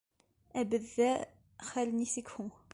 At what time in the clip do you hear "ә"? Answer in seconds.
0.61-0.63